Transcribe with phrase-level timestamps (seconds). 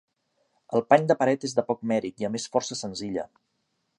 [0.77, 3.29] El pany de paret és de poc mèrit i a més força senzilla.